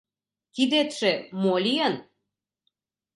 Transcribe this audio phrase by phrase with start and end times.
[0.55, 1.95] —Кидетше мо лийын?